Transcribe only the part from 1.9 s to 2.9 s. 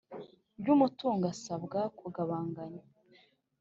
kugabagabanya